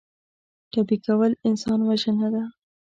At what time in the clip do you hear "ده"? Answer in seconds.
2.33-2.43